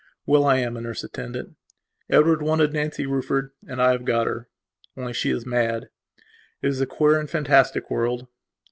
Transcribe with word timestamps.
Well, 0.25 0.45
I 0.45 0.57
am 0.57 0.75
a 0.75 0.81
nurse 0.81 1.03
attendant. 1.03 1.57
Edward 2.09 2.41
wanted 2.41 2.73
Nancy 2.73 3.05
Rufford, 3.05 3.51
and 3.67 3.79
I 3.79 3.91
have 3.91 4.03
got 4.03 4.25
her. 4.25 4.47
Only 4.97 5.13
she 5.13 5.29
is 5.29 5.45
mad. 5.45 5.89
It 6.63 6.69
is 6.69 6.81
a 6.81 6.87
queer 6.87 7.19
and 7.19 7.29
fantastic 7.29 7.91
world. 7.91 8.25